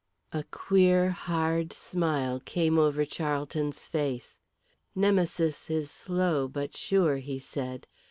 [0.31, 4.39] A queer, hard smile came over Charlton's face.
[4.95, 7.85] "Nemesis is slow but sure," he said.